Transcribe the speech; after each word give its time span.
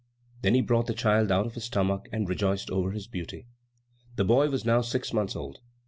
Then 0.41 0.55
he 0.55 0.61
brought 0.61 0.87
the 0.87 0.95
child 0.95 1.31
out 1.31 1.45
of 1.45 1.53
his 1.53 1.65
stomach 1.65 2.09
and 2.11 2.27
rejoiced 2.27 2.71
over 2.71 2.89
his 2.89 3.05
beauty. 3.05 3.45
The 4.15 4.25
boy 4.25 4.49
was 4.49 4.65
now 4.65 4.81
six 4.81 5.13
months 5.13 5.35
old. 5.35 5.59